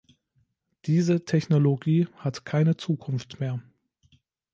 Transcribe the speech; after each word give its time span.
Diese 0.85 1.25
Technologie 1.25 2.07
hat 2.15 2.43
keine 2.43 2.75
Zukunft 2.75 3.39
mehr! 3.39 3.61